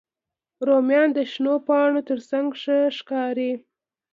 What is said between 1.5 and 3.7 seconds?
پاڼو تر څنګ ښه ښکاري